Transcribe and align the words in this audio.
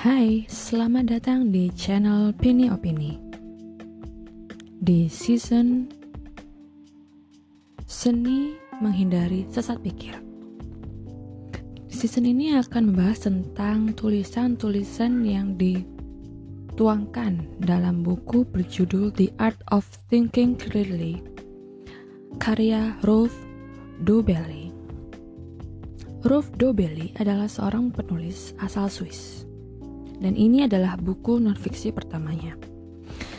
Hai, 0.00 0.48
selamat 0.48 1.12
datang 1.12 1.52
di 1.52 1.68
channel 1.76 2.32
Pini 2.32 2.72
Opini. 2.72 3.20
Di 4.80 5.12
season 5.12 5.92
Seni 7.84 8.56
Menghindari 8.80 9.44
Sesat 9.52 9.76
Pikir. 9.84 10.16
Season 11.92 12.24
ini 12.24 12.56
akan 12.56 12.88
membahas 12.88 13.28
tentang 13.28 13.92
tulisan-tulisan 13.92 15.20
yang 15.20 15.60
dituangkan 15.60 17.60
dalam 17.60 18.00
buku 18.00 18.48
berjudul 18.48 19.12
The 19.12 19.28
Art 19.36 19.60
of 19.68 19.84
Thinking 20.08 20.56
Clearly 20.56 21.20
karya 22.40 22.96
Rolf 23.04 23.36
Dobelli. 24.00 24.72
Rolf 26.24 26.48
Dobelli 26.56 27.12
adalah 27.20 27.52
seorang 27.52 27.92
penulis 27.92 28.56
asal 28.64 28.88
Swiss 28.88 29.49
dan 30.20 30.36
ini 30.36 30.68
adalah 30.68 31.00
buku 31.00 31.40
nonfiksi 31.40 31.90
pertamanya. 31.90 32.54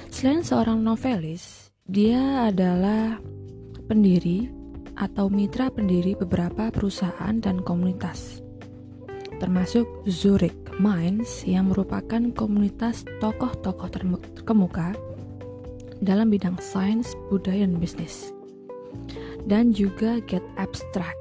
Selain 0.10 0.42
seorang 0.42 0.82
novelis, 0.82 1.72
dia 1.86 2.50
adalah 2.50 3.22
pendiri 3.86 4.50
atau 4.98 5.32
mitra 5.32 5.72
pendiri 5.72 6.18
beberapa 6.18 6.74
perusahaan 6.74 7.38
dan 7.40 7.64
komunitas, 7.64 8.42
termasuk 9.40 9.88
Zurich 10.10 10.58
Minds 10.82 11.46
yang 11.46 11.70
merupakan 11.72 12.22
komunitas 12.34 13.06
tokoh-tokoh 13.22 13.90
terkemuka 13.94 14.98
dalam 16.02 16.34
bidang 16.34 16.58
sains, 16.58 17.14
budaya, 17.30 17.64
dan 17.64 17.78
bisnis. 17.78 18.34
Dan 19.46 19.74
juga 19.74 20.22
Get 20.30 20.46
Abstract 20.58 21.21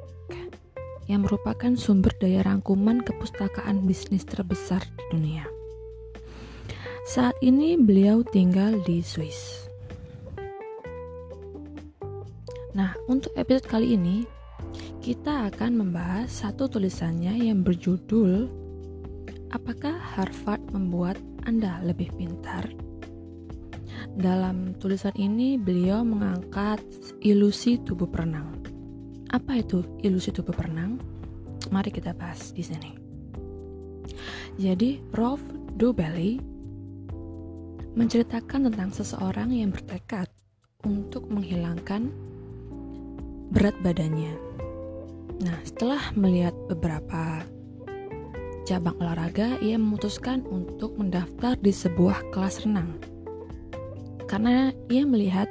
yang 1.10 1.26
merupakan 1.26 1.74
sumber 1.74 2.14
daya 2.22 2.46
rangkuman 2.46 3.02
kepustakaan 3.02 3.82
bisnis 3.82 4.22
terbesar 4.22 4.86
di 4.94 5.04
dunia. 5.10 5.44
Saat 7.10 7.34
ini 7.42 7.74
beliau 7.74 8.22
tinggal 8.22 8.78
di 8.86 9.02
Swiss. 9.02 9.66
Nah, 12.78 12.94
untuk 13.10 13.34
episode 13.34 13.66
kali 13.66 13.98
ini 13.98 14.22
kita 15.02 15.50
akan 15.50 15.82
membahas 15.82 16.30
satu 16.30 16.70
tulisannya 16.70 17.50
yang 17.50 17.66
berjudul 17.66 18.60
Apakah 19.50 19.98
Harvard 19.98 20.62
membuat 20.70 21.18
Anda 21.42 21.82
lebih 21.82 22.14
pintar? 22.14 22.70
Dalam 24.14 24.78
tulisan 24.78 25.10
ini 25.18 25.58
beliau 25.58 26.06
mengangkat 26.06 26.78
ilusi 27.18 27.82
tubuh 27.82 28.06
perenang. 28.06 28.59
Apa 29.30 29.62
itu 29.62 29.86
ilusi 30.02 30.34
tubuh 30.34 30.50
perenang? 30.50 30.98
Mari 31.70 31.94
kita 31.94 32.10
bahas 32.10 32.50
di 32.50 32.66
sini. 32.66 32.90
Jadi, 34.58 34.98
Rolf 35.14 35.38
Dobelli 35.78 36.42
menceritakan 37.94 38.70
tentang 38.70 38.90
seseorang 38.90 39.54
yang 39.54 39.70
bertekad 39.70 40.26
untuk 40.82 41.30
menghilangkan 41.30 42.10
berat 43.54 43.78
badannya. 43.86 44.34
Nah, 45.46 45.58
setelah 45.62 46.10
melihat 46.18 46.54
beberapa 46.66 47.46
cabang 48.66 48.98
olahraga, 48.98 49.62
ia 49.62 49.78
memutuskan 49.78 50.42
untuk 50.50 50.98
mendaftar 50.98 51.54
di 51.54 51.70
sebuah 51.70 52.34
kelas 52.34 52.66
renang. 52.66 52.98
Karena 54.26 54.74
ia 54.90 55.06
melihat 55.06 55.46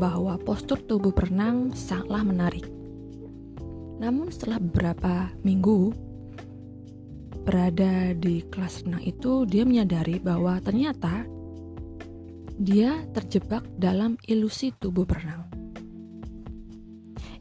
bahwa 0.00 0.40
postur 0.40 0.80
tubuh 0.80 1.12
berenang 1.12 1.76
sangatlah 1.76 2.24
menarik. 2.24 2.77
Namun 3.98 4.30
setelah 4.30 4.62
beberapa 4.62 5.34
minggu 5.42 5.90
berada 7.42 8.14
di 8.14 8.46
kelas 8.46 8.86
renang 8.86 9.02
itu, 9.02 9.42
dia 9.44 9.66
menyadari 9.66 10.22
bahwa 10.22 10.62
ternyata 10.62 11.26
dia 12.58 13.06
terjebak 13.14 13.62
dalam 13.78 14.18
ilusi 14.26 14.74
tubuh 14.74 15.06
berenang. 15.06 15.46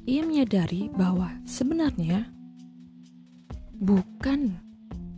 Ia 0.08 0.24
menyadari 0.24 0.88
bahwa 0.94 1.36
sebenarnya 1.44 2.32
bukan 3.78 4.56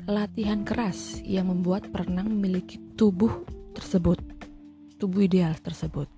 latihan 0.10 0.66
keras 0.66 1.22
yang 1.22 1.54
membuat 1.54 1.94
perenang 1.94 2.34
memiliki 2.34 2.82
tubuh 2.98 3.46
tersebut, 3.78 4.18
tubuh 4.98 5.30
ideal 5.30 5.54
tersebut. 5.62 6.10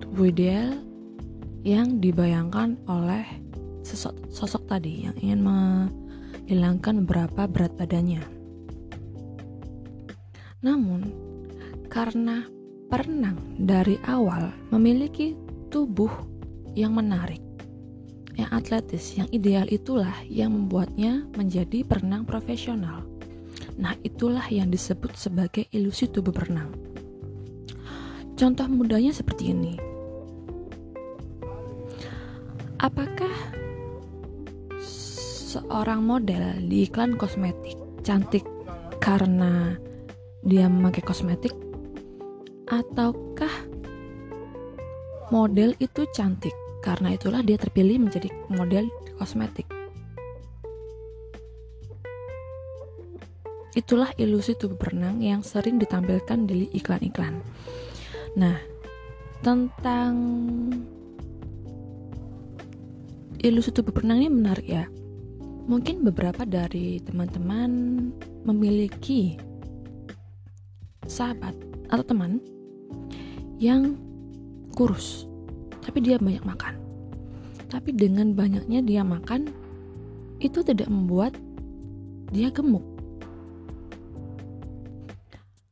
Tubuh 0.00 0.32
ideal 0.32 0.80
yang 1.60 2.00
dibayangkan 2.00 2.80
oleh 2.88 3.43
sosok, 3.84 4.32
sosok 4.32 4.64
tadi 4.66 5.04
yang 5.06 5.16
ingin 5.20 5.40
menghilangkan 5.44 7.04
beberapa 7.04 7.44
berat 7.44 7.76
badannya. 7.76 8.24
Namun, 10.64 11.12
karena 11.92 12.48
perenang 12.88 13.36
dari 13.60 14.00
awal 14.08 14.48
memiliki 14.72 15.36
tubuh 15.68 16.10
yang 16.72 16.96
menarik, 16.96 17.44
yang 18.34 18.48
atletis, 18.50 19.14
yang 19.14 19.28
ideal 19.30 19.68
itulah 19.68 20.16
yang 20.26 20.56
membuatnya 20.56 21.28
menjadi 21.36 21.84
perenang 21.84 22.24
profesional. 22.24 23.04
Nah, 23.76 23.94
itulah 24.02 24.48
yang 24.48 24.72
disebut 24.72 25.14
sebagai 25.14 25.68
ilusi 25.70 26.08
tubuh 26.08 26.32
berenang. 26.32 26.72
Contoh 28.34 28.66
mudahnya 28.66 29.14
seperti 29.14 29.54
ini. 29.54 29.74
Apakah 32.82 33.53
seorang 35.54 36.02
model 36.02 36.66
di 36.66 36.90
iklan 36.90 37.14
kosmetik 37.14 37.78
cantik 38.02 38.42
karena 38.98 39.78
dia 40.42 40.66
memakai 40.66 40.98
kosmetik? 41.06 41.54
Ataukah 42.66 43.54
model 45.30 45.78
itu 45.78 46.10
cantik 46.10 46.50
karena 46.82 47.14
itulah 47.14 47.38
dia 47.46 47.54
terpilih 47.54 48.02
menjadi 48.02 48.34
model 48.50 48.90
kosmetik? 49.14 49.70
Itulah 53.78 54.10
ilusi 54.18 54.58
tubuh 54.58 54.78
berenang 54.78 55.22
yang 55.22 55.46
sering 55.46 55.78
ditampilkan 55.78 56.50
di 56.50 56.66
iklan-iklan. 56.74 57.38
Nah 58.34 58.58
tentang 59.38 60.14
ilusi 63.38 63.70
tubuh 63.70 63.94
berenang 63.94 64.18
ini 64.24 64.30
menarik 64.34 64.66
ya 64.66 64.86
Mungkin 65.64 66.04
beberapa 66.04 66.44
dari 66.44 67.00
teman-teman 67.00 67.70
memiliki 68.44 69.40
sahabat 71.08 71.56
atau 71.88 72.04
teman 72.04 72.36
yang 73.56 73.96
kurus, 74.76 75.24
tapi 75.80 76.04
dia 76.04 76.20
banyak 76.20 76.44
makan. 76.44 76.74
Tapi 77.72 77.96
dengan 77.96 78.36
banyaknya 78.36 78.84
dia 78.84 79.00
makan, 79.00 79.48
itu 80.44 80.60
tidak 80.60 80.92
membuat 80.92 81.32
dia 82.28 82.52
gemuk. 82.52 82.84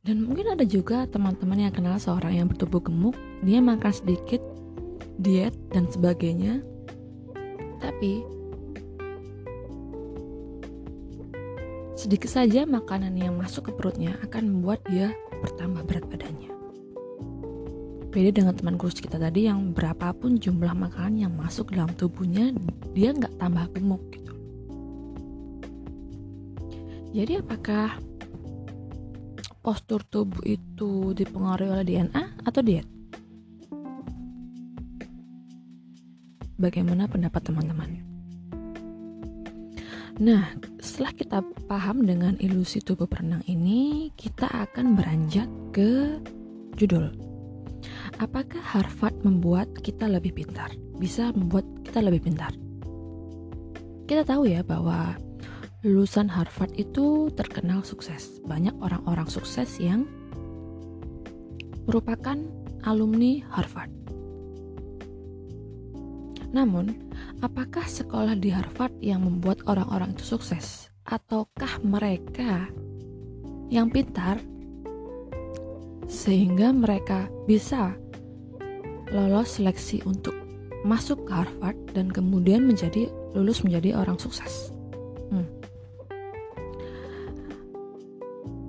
Dan 0.03 0.25
mungkin 0.25 0.57
ada 0.57 0.65
juga 0.67 1.07
teman-teman 1.07 1.69
yang 1.69 1.73
kenal 1.73 1.95
seorang 2.01 2.35
yang 2.35 2.47
bertubuh 2.49 2.81
gemuk, 2.81 3.15
dia 3.45 3.61
makan 3.61 3.93
sedikit, 3.93 4.41
diet, 5.21 5.55
dan 5.71 5.87
sebagainya. 5.87 6.59
Tapi 7.79 8.32
Sedikit 12.03 12.27
saja 12.27 12.67
makanan 12.67 13.15
yang 13.15 13.39
masuk 13.39 13.71
ke 13.71 13.79
perutnya 13.79 14.19
akan 14.27 14.51
membuat 14.51 14.83
dia 14.91 15.15
bertambah 15.39 15.87
berat 15.87 16.03
badannya. 16.11 16.51
Beda 18.11 18.43
dengan 18.43 18.51
teman 18.59 18.75
kurus 18.75 18.99
kita 18.99 19.15
tadi 19.15 19.47
yang 19.47 19.71
berapapun 19.71 20.35
jumlah 20.35 20.75
makanan 20.75 21.15
yang 21.23 21.31
masuk 21.31 21.71
dalam 21.71 21.95
tubuhnya, 21.95 22.51
dia 22.91 23.15
nggak 23.15 23.39
tambah 23.39 23.71
gemuk 23.71 24.03
gitu. 24.11 24.35
Jadi 27.15 27.39
apakah 27.39 27.95
postur 29.63 30.03
tubuh 30.03 30.43
itu 30.43 31.15
dipengaruhi 31.15 31.71
oleh 31.71 31.85
DNA 31.87 32.43
atau 32.43 32.59
diet? 32.59 32.87
Bagaimana 36.59 37.07
pendapat 37.07 37.47
teman-teman? 37.47 38.03
Nah, 40.19 40.72
setelah 40.83 41.15
kita 41.15 41.39
paham 41.71 42.03
dengan 42.03 42.35
ilusi 42.43 42.83
tubuh 42.83 43.07
berenang 43.07 43.39
ini, 43.47 44.11
kita 44.19 44.51
akan 44.51 44.99
beranjak 44.99 45.47
ke 45.71 46.19
judul. 46.75 47.07
Apakah 48.19 48.59
Harvard 48.59 49.15
membuat 49.23 49.71
kita 49.79 50.11
lebih 50.11 50.35
pintar? 50.35 50.75
Bisa 50.99 51.31
membuat 51.31 51.63
kita 51.87 52.03
lebih 52.03 52.27
pintar. 52.27 52.51
Kita 54.03 54.27
tahu 54.27 54.51
ya 54.51 54.59
bahwa 54.59 55.15
lulusan 55.87 56.27
Harvard 56.27 56.75
itu 56.75 57.31
terkenal 57.31 57.87
sukses. 57.87 58.43
Banyak 58.43 58.75
orang-orang 58.83 59.31
sukses 59.31 59.79
yang 59.79 60.03
merupakan 61.87 62.35
alumni 62.83 63.39
Harvard. 63.55 63.91
Namun, 66.51 66.91
apakah 67.43 67.83
sekolah 67.83 68.39
di 68.39 68.55
Harvard 68.55 68.95
yang 69.03 69.27
membuat 69.27 69.67
orang-orang 69.67 70.15
itu 70.15 70.23
sukses? 70.23 70.87
Ataukah 71.03 71.83
mereka 71.83 72.71
yang 73.67 73.91
pintar 73.91 74.39
sehingga 76.07 76.71
mereka 76.71 77.27
bisa 77.43 77.99
lolos 79.11 79.59
seleksi 79.59 79.99
untuk 80.07 80.31
masuk 80.87 81.27
ke 81.27 81.31
Harvard 81.35 81.75
dan 81.91 82.07
kemudian 82.07 82.63
menjadi 82.63 83.11
lulus 83.35 83.63
menjadi 83.67 83.99
orang 83.99 84.15
sukses. 84.15 84.71
Hmm. 85.27 85.47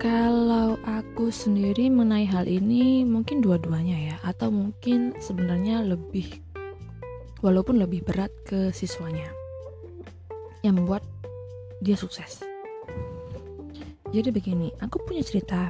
Kalau 0.02 0.76
aku 0.82 1.30
sendiri 1.30 1.88
mengenai 1.88 2.26
hal 2.26 2.50
ini 2.50 3.06
mungkin 3.06 3.38
dua-duanya 3.38 4.14
ya 4.14 4.16
atau 4.26 4.50
mungkin 4.50 5.14
sebenarnya 5.22 5.80
lebih 5.80 6.44
walaupun 7.44 7.76
lebih 7.76 8.00
berat 8.08 8.32
ke 8.48 8.72
siswanya 8.72 9.28
yang 10.64 10.80
membuat 10.80 11.04
dia 11.84 11.92
sukses. 11.92 12.40
Jadi 14.08 14.32
begini, 14.32 14.72
aku 14.80 15.04
punya 15.04 15.20
cerita. 15.20 15.68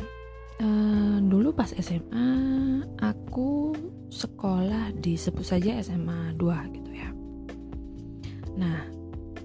Uh, 0.54 1.18
dulu 1.18 1.50
pas 1.50 1.74
SMA 1.74 2.30
aku 3.02 3.74
sekolah 4.06 4.94
di 4.94 5.18
sebut 5.18 5.42
saja 5.42 5.82
SMA 5.82 6.38
2 6.38 6.74
gitu 6.78 6.90
ya. 6.94 7.10
Nah, 8.54 8.86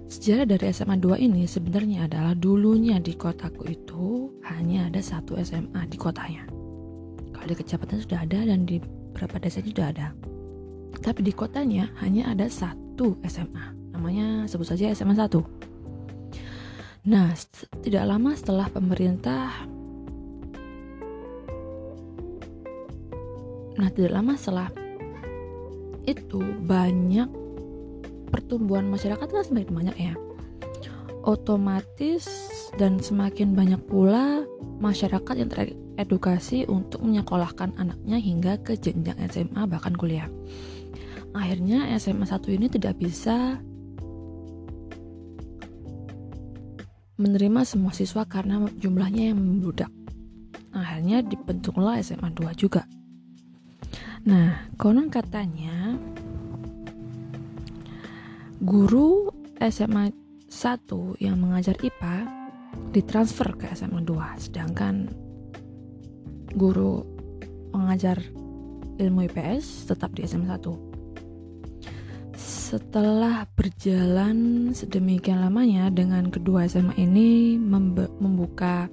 sejarah 0.06 0.46
dari 0.46 0.70
SMA 0.70 1.02
2 1.02 1.18
ini 1.18 1.50
sebenarnya 1.50 2.06
adalah 2.06 2.38
dulunya 2.38 3.02
di 3.02 3.18
kotaku 3.18 3.74
itu 3.74 4.38
hanya 4.46 4.86
ada 4.94 5.02
satu 5.02 5.34
SMA 5.42 5.82
di 5.90 5.98
kotanya. 5.98 6.46
Kalau 7.34 7.48
di 7.50 7.58
kecamatan 7.58 7.98
sudah 8.06 8.20
ada 8.22 8.46
dan 8.46 8.70
di 8.70 8.78
beberapa 8.78 9.42
desa 9.42 9.66
sudah 9.66 9.90
ada. 9.90 10.14
Tapi 11.00 11.19
di 11.24 11.31
kotanya 11.31 11.90
hanya 12.04 12.31
ada 12.31 12.48
satu 12.51 13.18
SMA. 13.25 13.96
Namanya 13.96 14.48
sebut 14.48 14.68
saja 14.68 14.92
SMA 14.92 15.16
1. 15.16 15.60
Nah, 17.10 17.31
tidak 17.81 18.04
lama 18.06 18.31
setelah 18.36 18.68
pemerintah 18.68 19.50
Nah, 23.80 23.88
tidak 23.96 24.12
lama 24.12 24.36
setelah 24.36 24.68
itu 26.04 26.44
banyak 26.68 27.31
pertumbuhan 28.28 28.92
masyarakat 28.92 29.24
kan 29.24 29.44
semakin 29.48 29.72
banyak 29.72 29.96
ya. 29.96 30.13
Otomatis 31.24 32.28
dan 32.75 33.00
semakin 33.00 33.56
banyak 33.56 33.80
pula 33.88 34.44
masyarakat 34.84 35.36
yang 35.36 35.48
teredukasi 35.48 36.68
untuk 36.68 37.07
menyekolahkan 37.07 37.72
anaknya 37.80 38.19
hingga 38.19 38.60
ke 38.60 38.75
jenjang 38.75 39.16
SMA 39.31 39.63
bahkan 39.63 39.96
kuliah. 39.96 40.28
Akhirnya 41.34 41.90
SMA 42.02 42.26
1 42.26 42.56
ini 42.56 42.68
tidak 42.70 42.98
bisa 42.98 43.62
menerima 47.20 47.62
semua 47.68 47.92
siswa 47.92 48.24
karena 48.24 48.64
jumlahnya 48.80 49.36
yang 49.36 49.40
membludak. 49.44 49.92
Akhirnya 50.72 51.20
dibentuklah 51.20 52.00
SMA 52.00 52.31
2 52.31 52.56
juga. 52.56 52.88
Nah, 54.24 54.72
konon 54.80 55.12
katanya 55.12 56.00
guru 58.64 59.32
SMA 59.60 60.12
1 60.48 61.20
yang 61.20 61.40
mengajar 61.40 61.75
IPA 61.80 62.28
ditransfer 62.96 63.54
ke 63.60 63.68
SMA 63.75 64.02
2, 64.02 64.40
sedangkan 64.40 65.12
guru 66.56 67.04
mengajar 67.75 68.18
ilmu 68.98 69.30
IPS 69.30 69.92
tetap 69.92 70.16
di 70.16 70.25
SMA 70.25 70.50
1. 70.50 70.88
Setelah 72.69 73.50
berjalan 73.57 74.69
sedemikian 74.77 75.42
lamanya 75.42 75.89
dengan 75.89 76.30
kedua 76.30 76.69
SMA 76.69 77.01
ini 77.01 77.57
membuka 77.57 78.86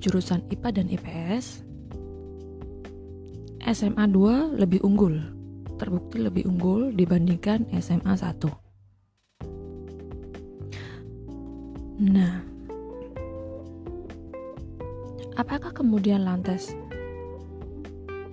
jurusan 0.00 0.40
IPA 0.48 0.68
dan 0.80 0.88
IPS, 0.88 1.60
SMA 3.68 4.08
2 4.08 4.56
lebih 4.56 4.80
unggul, 4.80 5.20
terbukti 5.76 6.24
lebih 6.24 6.48
unggul 6.48 6.96
dibandingkan 6.96 7.68
SMA 7.84 8.16
1. 8.16 8.48
Nah, 12.16 12.40
apakah 15.36 15.76
kemudian 15.76 16.24
lantas 16.24 16.72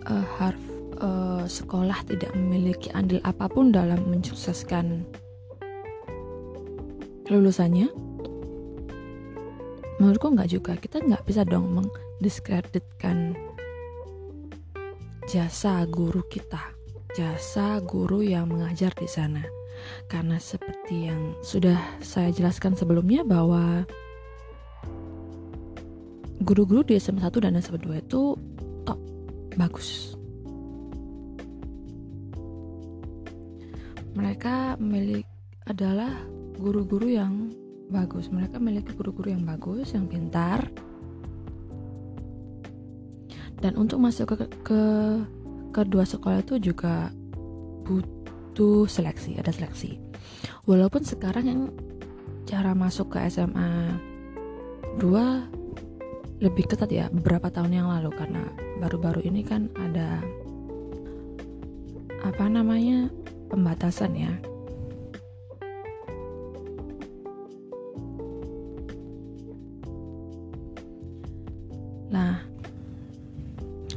uh, 0.08 0.24
harf 0.40 0.69
uh, 1.02 1.44
sekolah 1.48 2.04
tidak 2.08 2.32
memiliki 2.36 2.92
andil 2.92 3.20
apa 3.24 3.48
pun 3.48 3.72
dalam 3.72 4.04
mensukseskan 4.08 5.04
lulusannya? 7.28 7.88
Menurutku 10.00 10.32
nggak 10.32 10.50
juga. 10.50 10.74
Kita 10.80 11.04
nggak 11.04 11.24
bisa 11.28 11.44
dong 11.44 11.76
mendiskreditkan 11.76 13.36
jasa 15.28 15.84
guru 15.86 16.24
kita, 16.26 16.74
jasa 17.14 17.84
guru 17.84 18.24
yang 18.24 18.48
mengajar 18.48 18.96
di 18.96 19.08
sana. 19.08 19.44
Karena 20.12 20.36
seperti 20.40 21.08
yang 21.08 21.36
sudah 21.40 21.78
saya 22.04 22.32
jelaskan 22.36 22.76
sebelumnya 22.76 23.24
bahwa 23.24 23.88
guru-guru 26.44 26.84
di 26.84 26.96
SMA 27.00 27.24
1 27.24 27.46
dan 27.46 27.60
SMA 27.60 27.80
2 27.80 28.04
itu 28.04 28.36
top, 28.88 29.00
bagus. 29.60 30.19
Mereka 34.20 34.76
milik 34.84 35.24
adalah 35.64 36.12
guru-guru 36.60 37.08
yang 37.08 37.56
bagus. 37.88 38.28
Mereka 38.28 38.60
memiliki 38.60 38.92
guru-guru 38.92 39.32
yang 39.32 39.48
bagus, 39.48 39.96
yang 39.96 40.12
pintar, 40.12 40.68
dan 43.60 43.76
untuk 43.76 44.00
masuk 44.00 44.36
ke, 44.36 44.36
ke 44.64 44.82
kedua 45.76 46.08
sekolah 46.08 46.40
itu 46.42 46.72
juga 46.72 47.12
butuh 47.84 48.88
seleksi 48.88 49.36
ada 49.36 49.52
seleksi. 49.52 50.00
Walaupun 50.64 51.04
sekarang 51.04 51.46
yang 51.46 51.62
cara 52.48 52.72
masuk 52.72 53.14
ke 53.14 53.28
SMA 53.28 54.00
2 54.98 56.40
lebih 56.40 56.72
ketat 56.72 56.88
ya 56.88 57.12
beberapa 57.12 57.52
tahun 57.52 57.84
yang 57.84 57.88
lalu. 57.92 58.16
Karena 58.16 58.48
baru-baru 58.80 59.28
ini 59.28 59.44
kan 59.44 59.68
ada 59.76 60.24
apa 62.24 62.46
namanya 62.48 63.12
pembatasan 63.50 64.14
ya 64.14 64.34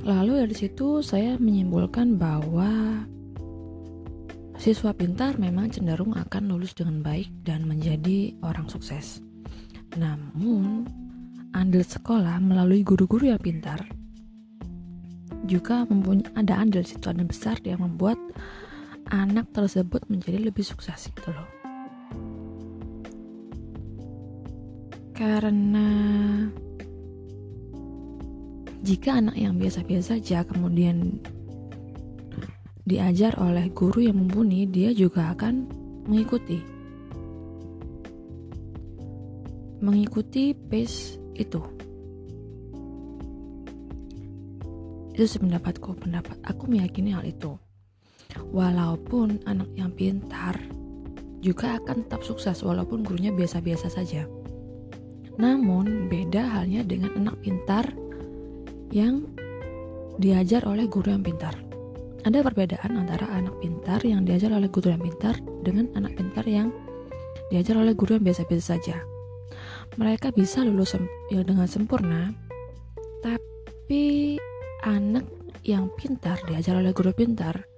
Lalu 0.02 0.42
dari 0.42 0.56
situ 0.58 0.98
saya 0.98 1.38
menyimpulkan 1.38 2.18
bahwa 2.18 3.06
siswa 4.58 4.90
pintar 4.90 5.38
memang 5.38 5.70
cenderung 5.70 6.18
akan 6.18 6.50
lulus 6.50 6.74
dengan 6.74 7.06
baik 7.06 7.30
dan 7.46 7.70
menjadi 7.70 8.34
orang 8.42 8.66
sukses. 8.66 9.22
Namun, 9.94 10.90
andil 11.54 11.86
sekolah 11.86 12.42
melalui 12.42 12.82
guru-guru 12.82 13.30
yang 13.30 13.38
pintar 13.38 13.86
juga 15.46 15.86
mempunyai 15.86 16.34
ada 16.34 16.58
andil 16.58 16.82
situ 16.82 17.06
andil 17.06 17.30
besar 17.30 17.62
yang 17.62 17.82
membuat 17.82 18.18
anak 19.12 19.52
tersebut 19.52 20.08
menjadi 20.08 20.40
lebih 20.48 20.64
sukses 20.64 21.12
gitu 21.12 21.28
loh. 21.28 21.48
Karena 25.12 25.88
jika 28.80 29.20
anak 29.20 29.36
yang 29.36 29.60
biasa-biasa 29.60 30.18
saja 30.18 30.48
kemudian 30.48 31.20
diajar 32.88 33.36
oleh 33.38 33.68
guru 33.70 34.02
yang 34.02 34.16
mumpuni, 34.16 34.64
dia 34.66 34.90
juga 34.96 35.36
akan 35.36 35.68
mengikuti. 36.08 36.58
Mengikuti 39.84 40.56
pace 40.56 41.20
itu. 41.36 41.60
Itu 45.12 45.28
sependapatku, 45.28 46.00
pendapat 46.00 46.40
aku 46.42 46.64
meyakini 46.72 47.12
hal 47.12 47.28
itu. 47.28 47.54
Walaupun 48.52 49.40
anak 49.48 49.68
yang 49.76 49.92
pintar 49.92 50.56
juga 51.42 51.76
akan 51.82 52.06
tetap 52.06 52.22
sukses 52.22 52.62
walaupun 52.62 53.02
gurunya 53.02 53.34
biasa-biasa 53.34 53.90
saja. 53.90 54.30
Namun, 55.40 56.06
beda 56.06 56.60
halnya 56.60 56.86
dengan 56.86 57.16
anak 57.18 57.36
pintar 57.42 57.88
yang 58.94 59.26
diajar 60.20 60.62
oleh 60.68 60.86
guru 60.86 61.10
yang 61.10 61.24
pintar. 61.24 61.56
Ada 62.22 62.46
perbedaan 62.46 62.94
antara 62.94 63.26
anak 63.34 63.58
pintar 63.58 63.98
yang 64.06 64.22
diajar 64.22 64.54
oleh 64.54 64.70
guru 64.70 64.94
yang 64.94 65.02
pintar 65.02 65.34
dengan 65.66 65.90
anak 65.98 66.14
pintar 66.14 66.46
yang 66.46 66.70
diajar 67.50 67.74
oleh 67.80 67.98
guru 67.98 68.20
yang 68.20 68.24
biasa-biasa 68.30 68.78
saja. 68.78 69.02
Mereka 69.98 70.30
bisa 70.30 70.62
lulus 70.62 70.94
sem 70.94 71.04
ya 71.34 71.42
dengan 71.42 71.66
sempurna, 71.66 72.30
tapi 73.24 74.38
anak 74.86 75.26
yang 75.66 75.90
pintar 75.98 76.38
diajar 76.46 76.78
oleh 76.78 76.94
guru 76.94 77.10
pintar 77.10 77.71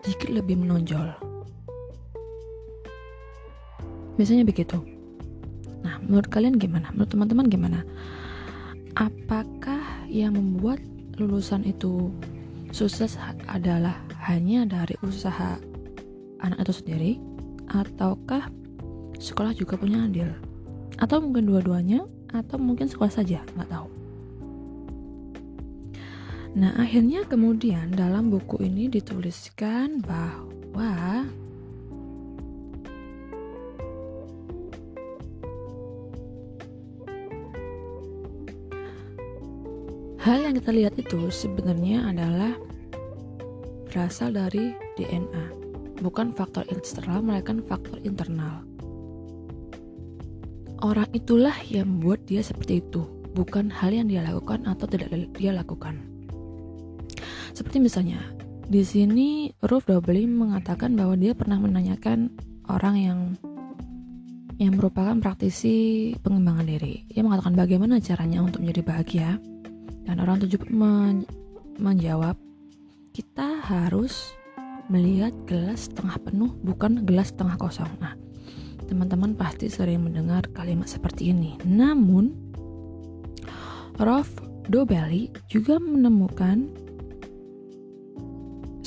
sedikit 0.00 0.32
lebih 0.32 0.60
menonjol. 0.64 1.12
Biasanya 4.16 4.44
begitu. 4.48 4.80
Nah, 5.80 5.96
menurut 6.04 6.28
kalian 6.28 6.60
gimana? 6.60 6.92
Menurut 6.92 7.12
teman-teman 7.12 7.46
gimana? 7.48 7.80
apakah 8.98 9.82
yang 10.10 10.34
membuat 10.34 10.82
lulusan 11.20 11.62
itu 11.62 12.10
sukses 12.74 13.18
adalah 13.46 13.94
hanya 14.26 14.66
dari 14.66 14.96
usaha 15.04 15.58
anak 16.40 16.58
itu 16.66 16.72
sendiri 16.74 17.12
ataukah 17.70 18.50
sekolah 19.20 19.54
juga 19.54 19.76
punya 19.76 20.04
andil 20.04 20.30
atau 20.98 21.22
mungkin 21.22 21.46
dua-duanya 21.46 22.04
atau 22.32 22.56
mungkin 22.58 22.88
sekolah 22.88 23.12
saja 23.12 23.44
nggak 23.54 23.70
tahu 23.70 23.99
nah 26.50 26.74
akhirnya 26.78 27.22
kemudian 27.30 27.94
dalam 27.94 28.30
buku 28.30 28.62
ini 28.66 28.90
dituliskan 28.90 30.02
bahwa 30.02 31.24
Hal 40.20 40.44
yang 40.44 40.52
kita 40.52 40.68
lihat 40.76 40.94
itu 41.00 41.32
sebenarnya 41.32 42.12
adalah 42.12 42.52
berasal 43.88 44.36
dari 44.36 44.76
DNA, 45.00 45.48
bukan 46.04 46.36
faktor 46.36 46.68
eksternal, 46.68 47.24
melainkan 47.24 47.64
faktor 47.64 47.96
internal. 48.04 48.60
Orang 50.84 51.08
itulah 51.16 51.56
yang 51.72 51.88
membuat 51.88 52.28
dia 52.28 52.44
seperti 52.44 52.84
itu, 52.84 53.08
bukan 53.32 53.72
hal 53.72 53.96
yang 53.96 54.12
dia 54.12 54.20
lakukan 54.20 54.68
atau 54.68 54.84
tidak 54.84 55.08
dia 55.40 55.56
lakukan. 55.56 55.96
Seperti 57.60 57.76
misalnya, 57.76 58.16
di 58.72 58.80
sini 58.80 59.52
Ruth 59.60 59.84
Dobley 59.84 60.24
mengatakan 60.24 60.96
bahwa 60.96 61.12
dia 61.12 61.36
pernah 61.36 61.60
menanyakan 61.60 62.32
orang 62.72 62.96
yang 62.96 63.20
yang 64.56 64.80
merupakan 64.80 65.12
praktisi 65.20 66.16
pengembangan 66.24 66.64
diri. 66.64 67.04
Ia 67.12 67.20
mengatakan 67.20 67.60
bagaimana 67.60 68.00
caranya 68.00 68.40
untuk 68.40 68.64
menjadi 68.64 68.80
bahagia 68.80 69.30
dan 70.08 70.24
orang 70.24 70.40
tujuh 70.40 70.72
men 70.72 71.28
menjawab, 71.76 72.32
kita 73.12 73.60
harus 73.68 74.32
melihat 74.88 75.36
gelas 75.44 75.92
setengah 75.92 76.16
penuh 76.16 76.56
bukan 76.64 77.04
gelas 77.04 77.28
setengah 77.28 77.60
kosong. 77.60 77.92
Nah, 78.00 78.16
teman-teman 78.88 79.36
pasti 79.36 79.68
sering 79.68 80.00
mendengar 80.08 80.48
kalimat 80.56 80.88
seperti 80.88 81.36
ini. 81.36 81.60
Namun, 81.68 82.32
Rolf 84.00 84.32
Dobelli 84.64 85.28
juga 85.52 85.76
menemukan 85.76 86.79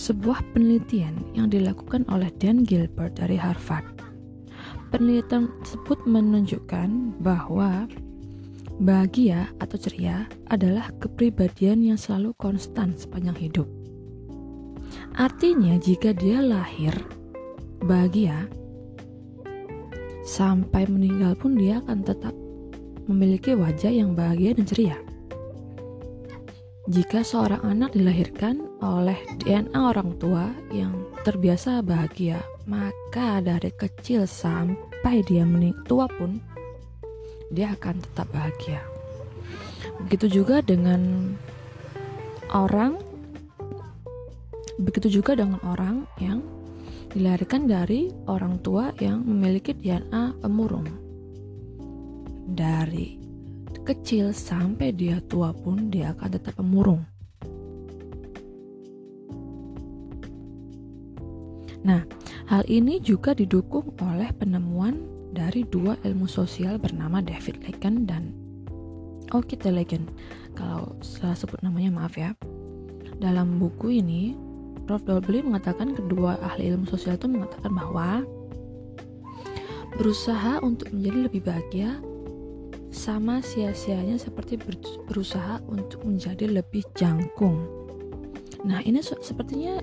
sebuah 0.03 0.43
penelitian 0.51 1.15
yang 1.31 1.47
dilakukan 1.47 2.03
oleh 2.11 2.27
Dan 2.35 2.67
Gilbert 2.67 3.15
dari 3.15 3.39
Harvard. 3.39 3.87
Penelitian 4.91 5.47
tersebut 5.63 6.03
menunjukkan 6.03 7.23
bahwa 7.23 7.87
Bahagia 8.81 9.53
atau 9.61 9.77
ceria 9.77 10.25
adalah 10.49 10.89
kepribadian 10.97 11.85
yang 11.85 11.99
selalu 11.99 12.33
konstan 12.41 12.97
sepanjang 12.97 13.37
hidup. 13.37 13.69
Artinya, 15.13 15.77
jika 15.77 16.09
dia 16.09 16.41
lahir 16.41 16.89
bahagia, 17.85 18.49
sampai 20.25 20.89
meninggal 20.89 21.37
pun 21.37 21.53
dia 21.53 21.85
akan 21.85 22.01
tetap 22.01 22.33
memiliki 23.05 23.53
wajah 23.53 23.93
yang 23.93 24.17
bahagia 24.17 24.57
dan 24.57 24.65
ceria. 24.65 24.97
Jika 26.83 27.23
seorang 27.23 27.63
anak 27.63 27.95
dilahirkan 27.95 28.59
oleh 28.83 29.15
DNA 29.39 29.71
orang 29.71 30.19
tua 30.19 30.51
yang 30.67 30.91
terbiasa 31.23 31.79
bahagia, 31.79 32.43
maka 32.67 33.39
dari 33.39 33.71
kecil 33.71 34.27
sampai 34.27 35.23
dia 35.23 35.47
tua 35.87 36.11
pun 36.11 36.43
dia 37.55 37.71
akan 37.71 38.03
tetap 38.03 38.27
bahagia. 38.35 38.83
Begitu 40.03 40.43
juga 40.43 40.59
dengan 40.59 41.31
orang 42.51 42.99
begitu 44.75 45.23
juga 45.23 45.39
dengan 45.39 45.63
orang 45.63 46.03
yang 46.19 46.43
dilahirkan 47.15 47.63
dari 47.63 48.11
orang 48.27 48.59
tua 48.59 48.91
yang 48.99 49.23
memiliki 49.23 49.71
DNA 49.71 50.43
pemurung. 50.43 50.91
Dari 52.43 53.22
kecil 53.83 54.31
sampai 54.31 54.95
dia 54.95 55.19
tua 55.27 55.51
pun 55.51 55.91
dia 55.91 56.15
akan 56.15 56.29
tetap 56.31 56.55
pemurung. 56.57 57.03
Nah, 61.83 62.07
hal 62.47 62.63
ini 62.71 63.03
juga 63.03 63.35
didukung 63.35 63.91
oleh 63.99 64.31
penemuan 64.31 65.03
dari 65.35 65.67
dua 65.67 65.99
ilmu 65.99 66.31
sosial 66.31 66.79
bernama 66.79 67.19
David 67.19 67.59
Lacan 67.67 68.07
dan 68.07 68.31
Oki 69.35 69.59
Lacan. 69.67 70.07
Kalau 70.55 70.95
salah 71.03 71.35
sebut 71.35 71.59
namanya 71.59 71.91
maaf 71.91 72.15
ya. 72.15 72.31
Dalam 73.19 73.59
buku 73.59 73.99
ini, 73.99 74.31
Rolf 74.87 75.03
Dolby 75.03 75.43
mengatakan 75.43 75.91
kedua 75.91 76.39
ahli 76.39 76.71
ilmu 76.71 76.87
sosial 76.87 77.19
itu 77.19 77.27
mengatakan 77.27 77.71
bahwa 77.75 78.23
berusaha 79.99 80.63
untuk 80.63 80.87
menjadi 80.95 81.19
lebih 81.27 81.41
bahagia 81.43 81.99
sama 82.93 83.41
sia-sianya 83.41 84.21
seperti 84.21 84.61
berusaha 85.09 85.57
untuk 85.65 86.05
menjadi 86.05 86.45
lebih 86.45 86.85
jangkung. 86.93 87.65
Nah, 88.61 88.85
ini 88.85 89.01
sepertinya 89.01 89.81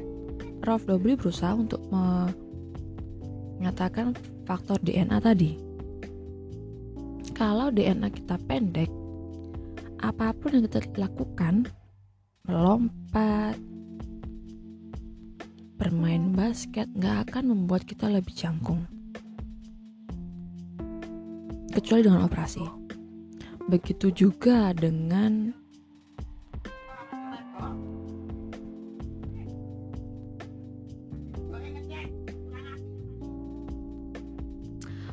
Rolf 0.62 0.86
Dolby 0.86 1.18
berusaha 1.18 1.52
untuk 1.52 1.82
mengatakan 3.58 4.14
faktor 4.46 4.78
DNA 4.80 5.18
tadi. 5.20 5.58
Kalau 7.34 7.74
DNA 7.74 8.08
kita 8.14 8.38
pendek, 8.46 8.88
apa 10.00 10.30
pun 10.32 10.54
yang 10.56 10.64
kita 10.70 10.80
lakukan, 10.96 11.66
melompat, 12.46 13.58
bermain 15.76 16.30
basket, 16.32 16.86
nggak 16.94 17.26
akan 17.28 17.52
membuat 17.52 17.82
kita 17.84 18.06
lebih 18.06 18.32
jangkung. 18.32 18.86
Kecuali 21.74 22.02
dengan 22.06 22.24
operasi. 22.28 22.79
Begitu 23.70 24.10
juga 24.10 24.74
dengan 24.74 25.54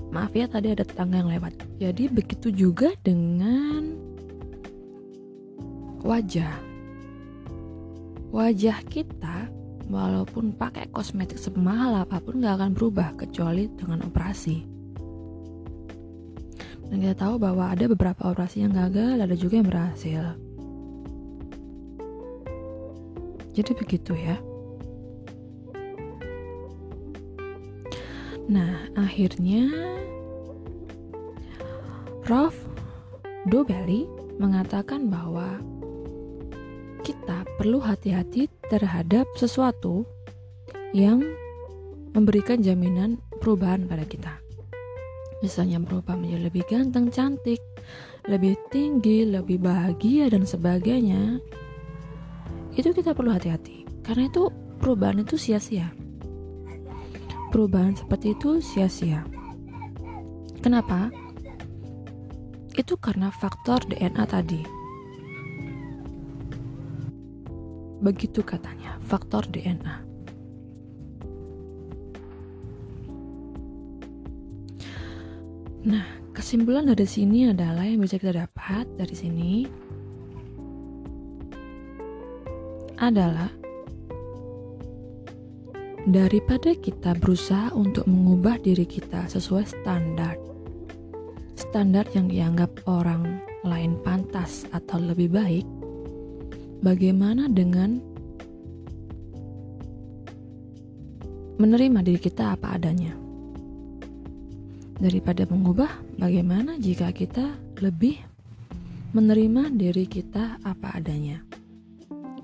Maaf 0.07 0.33
ya 0.33 0.49
tadi 0.49 0.73
ada 0.73 0.81
tetangga 0.81 1.21
yang 1.21 1.29
lewat. 1.29 1.53
Jadi 1.77 2.09
begitu 2.09 2.49
juga 2.49 2.89
dengan 3.05 3.93
wajah. 6.01 6.57
Wajah 8.33 8.81
kita 8.89 9.45
walaupun 9.85 10.57
pakai 10.57 10.89
kosmetik 10.89 11.37
semahal 11.37 12.01
apa 12.01 12.17
pun 12.17 12.41
gak 12.41 12.57
akan 12.57 12.73
berubah 12.73 13.13
kecuali 13.13 13.69
dengan 13.77 14.09
operasi. 14.09 14.76
Dan 16.87 17.03
kita 17.03 17.15
tahu 17.15 17.35
bahwa 17.35 17.71
ada 17.71 17.85
beberapa 17.91 18.31
operasi 18.31 18.63
yang 18.63 18.71
gagal, 18.71 19.19
ada 19.19 19.35
juga 19.35 19.59
yang 19.59 19.67
berhasil. 19.67 20.23
Jadi 23.51 23.71
begitu 23.73 24.13
ya. 24.13 24.37
Nah, 28.47 28.87
akhirnya 28.95 29.67
Prof. 32.27 32.55
Dobelli 33.47 34.03
mengatakan 34.35 35.07
bahwa 35.07 35.63
kita 36.99 37.47
perlu 37.55 37.79
hati-hati 37.79 38.51
terhadap 38.67 39.23
sesuatu 39.39 40.03
yang 40.91 41.23
memberikan 42.11 42.59
jaminan 42.59 43.23
perubahan 43.39 43.87
pada 43.87 44.03
kita. 44.03 44.46
Misalnya 45.43 45.77
berubah 45.77 46.17
menjadi 46.17 46.49
lebih 46.49 46.63
ganteng, 46.65 47.13
cantik, 47.13 47.61
lebih 48.25 48.57
tinggi, 48.73 49.27
lebih 49.27 49.61
bahagia 49.61 50.31
dan 50.33 50.47
sebagainya. 50.47 51.37
Itu 52.73 52.93
kita 52.93 53.13
perlu 53.13 53.33
hati-hati. 53.33 53.85
Karena 54.01 54.29
itu 54.29 54.49
perubahan 54.81 55.21
itu 55.21 55.35
sia-sia. 55.37 55.93
Perubahan 57.53 57.93
seperti 57.93 58.33
itu 58.33 58.59
sia-sia. 58.63 59.21
Kenapa? 60.63 61.13
itu 62.77 62.93
karena 62.95 63.33
faktor 63.33 63.81
DNA 63.89 64.23
tadi. 64.29 64.61
Begitu 67.97 68.45
katanya, 68.45 69.01
faktor 69.01 69.49
DNA. 69.49 70.06
Nah, 75.87 76.03
kesimpulan 76.35 76.83
dari 76.83 77.07
sini 77.07 77.47
adalah 77.47 77.87
yang 77.87 78.03
bisa 78.03 78.19
kita 78.19 78.43
dapat 78.43 78.83
dari 78.99 79.15
sini 79.15 79.51
adalah 82.99 83.47
daripada 86.03 86.75
kita 86.75 87.15
berusaha 87.15 87.71
untuk 87.71 88.03
mengubah 88.03 88.59
diri 88.59 88.83
kita 88.83 89.31
sesuai 89.31 89.63
standar 89.63 90.35
standar 91.57 92.07
yang 92.15 92.27
dianggap 92.31 92.71
orang 92.87 93.43
lain 93.65 93.99
pantas 94.03 94.63
atau 94.71 95.01
lebih 95.01 95.33
baik, 95.33 95.67
bagaimana 96.79 97.51
dengan 97.51 97.99
menerima 101.59 101.99
diri 102.05 102.19
kita 102.21 102.55
apa 102.55 102.77
adanya? 102.77 103.26
Daripada 104.97 105.45
mengubah, 105.45 105.93
bagaimana 106.17 106.81
jika 106.81 107.13
kita 107.13 107.53
lebih 107.85 108.17
menerima 109.13 109.69
diri 109.69 110.09
kita 110.09 110.57
apa 110.65 110.97
adanya? 110.97 111.37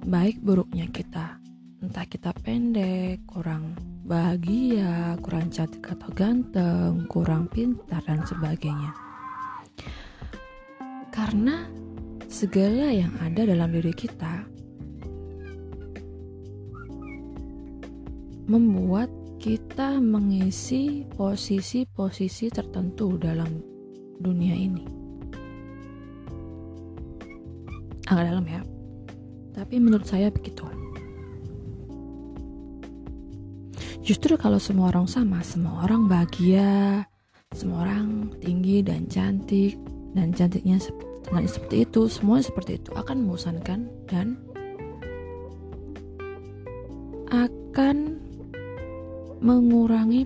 Baik 0.05 0.37
buruknya 0.45 0.85
kita, 0.93 1.41
entah 1.81 2.05
kita 2.05 2.29
pendek, 2.45 3.25
kurang 3.25 3.73
bahagia, 4.05 5.17
kurang 5.25 5.49
cantik 5.49 5.81
atau 5.97 6.13
ganteng, 6.13 7.09
kurang 7.09 7.49
pintar, 7.49 8.05
dan 8.05 8.21
sebagainya. 8.21 8.93
Karena 11.09 11.65
segala 12.29 12.93
yang 12.93 13.17
ada 13.17 13.49
dalam 13.49 13.73
diri 13.73 13.97
kita 13.97 14.45
membuat 18.45 19.22
kita 19.43 19.99
mengisi 19.99 21.03
posisi-posisi 21.19 22.47
tertentu 22.47 23.19
dalam 23.19 23.51
dunia 24.15 24.55
ini. 24.55 24.87
Agak 28.07 28.31
dalam 28.31 28.47
ya, 28.47 28.63
tapi 29.51 29.83
menurut 29.83 30.07
saya 30.07 30.31
begitu. 30.31 30.63
Justru 33.99 34.39
kalau 34.39 34.63
semua 34.63 34.95
orang 34.95 35.11
sama, 35.11 35.43
semua 35.43 35.91
orang 35.91 36.07
bahagia, 36.07 37.03
semua 37.51 37.83
orang 37.83 38.31
tinggi 38.39 38.79
dan 38.79 39.11
cantik, 39.11 39.75
dan 40.15 40.31
cantiknya 40.31 40.79
seperti, 40.79 41.51
seperti 41.51 41.75
itu, 41.83 42.07
semua 42.07 42.39
seperti 42.39 42.79
itu 42.79 42.95
akan 42.95 43.27
membosankan 43.27 43.91
dan 44.07 44.39
akan 47.27 48.22
mengurangi 49.43 50.23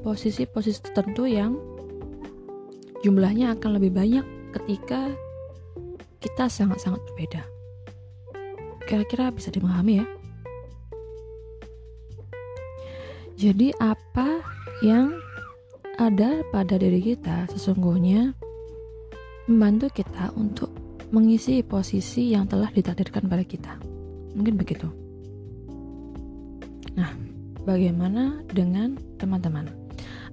posisi-posisi 0.00 0.78
hmm, 0.78 0.86
tertentu 0.86 1.26
yang 1.26 1.58
jumlahnya 3.02 3.58
akan 3.58 3.82
lebih 3.82 3.90
banyak 3.90 4.24
ketika 4.54 5.10
kita 6.22 6.46
sangat-sangat 6.46 7.02
berbeda. 7.12 7.42
Kira-kira 8.86 9.34
bisa 9.34 9.50
dimahami 9.50 9.98
ya? 9.98 10.06
Jadi 13.34 13.74
apa 13.82 14.38
yang 14.86 15.18
ada 15.98 16.46
pada 16.54 16.78
diri 16.78 17.02
kita 17.02 17.50
sesungguhnya 17.50 18.38
membantu 19.50 19.90
kita 19.90 20.30
untuk 20.38 20.70
mengisi 21.10 21.60
posisi 21.66 22.30
yang 22.30 22.46
telah 22.46 22.70
ditakdirkan 22.70 23.26
pada 23.26 23.42
kita. 23.42 23.76
Mungkin 24.38 24.54
begitu. 24.54 25.01
Bagaimana 27.62 28.42
dengan 28.50 28.98
teman-teman? 29.22 29.70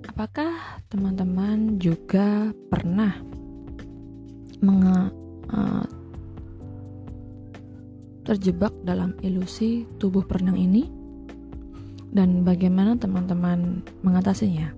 Apakah 0.09 0.81
teman-teman 0.89 1.77
juga 1.77 2.49
pernah 2.73 3.13
menge, 4.65 5.13
uh, 5.53 5.85
terjebak 8.25 8.73
dalam 8.81 9.13
ilusi 9.21 9.85
tubuh 10.01 10.25
perenang 10.25 10.57
ini? 10.57 10.89
Dan 12.09 12.41
bagaimana 12.41 12.97
teman-teman 12.97 13.85
mengatasinya? 14.01 14.73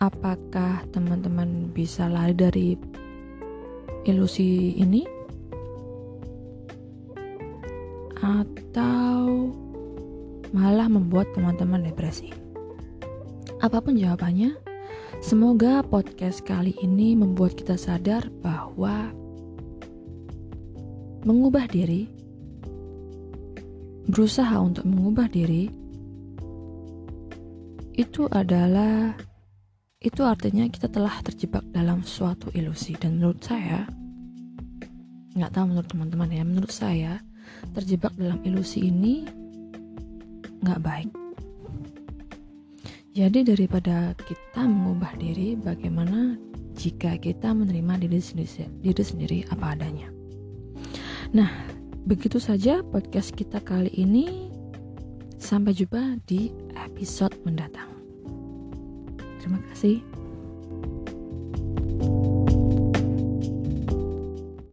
Apakah 0.00 0.88
teman-teman 0.96 1.68
bisa 1.76 2.08
lari 2.08 2.32
dari 2.32 2.68
ilusi 4.08 4.80
ini? 4.80 5.04
Atau 8.24 9.52
malah 10.54 10.86
membuat 10.86 11.34
teman-teman 11.34 11.82
depresi. 11.82 12.30
Apa 13.58 13.82
pun 13.82 13.98
jawabannya, 13.98 14.54
semoga 15.18 15.82
podcast 15.82 16.46
kali 16.46 16.78
ini 16.78 17.18
membuat 17.18 17.58
kita 17.58 17.74
sadar 17.74 18.30
bahwa 18.38 19.10
mengubah 21.26 21.66
diri, 21.66 22.06
berusaha 24.06 24.54
untuk 24.62 24.86
mengubah 24.86 25.26
diri, 25.26 25.66
itu 27.98 28.30
adalah 28.30 29.18
itu 29.98 30.20
artinya 30.22 30.68
kita 30.70 30.86
telah 30.86 31.18
terjebak 31.24 31.64
dalam 31.72 32.04
suatu 32.04 32.52
ilusi 32.52 32.92
dan 32.94 33.16
menurut 33.18 33.40
saya 33.40 33.88
nggak 35.34 35.50
tahu 35.50 35.64
menurut 35.72 35.88
teman-teman 35.88 36.30
ya 36.30 36.42
menurut 36.44 36.70
saya 36.74 37.22
terjebak 37.72 38.12
dalam 38.14 38.38
ilusi 38.44 38.92
ini 38.92 39.43
nggak 40.64 40.80
baik. 40.80 41.10
Jadi 43.14 43.46
daripada 43.46 44.10
kita 44.26 44.66
mengubah 44.66 45.14
diri, 45.14 45.54
bagaimana 45.54 46.34
jika 46.74 47.14
kita 47.14 47.54
menerima 47.54 48.02
diri 48.02 48.18
sendiri, 48.18 48.66
diri 48.82 49.02
sendiri 49.06 49.38
apa 49.54 49.78
adanya. 49.78 50.10
Nah, 51.30 51.50
begitu 52.02 52.42
saja 52.42 52.82
podcast 52.82 53.30
kita 53.36 53.62
kali 53.62 53.92
ini. 53.94 54.50
Sampai 55.38 55.76
jumpa 55.76 56.24
di 56.24 56.48
episode 56.72 57.36
mendatang. 57.44 57.92
Terima 59.38 59.60
kasih. 59.70 60.13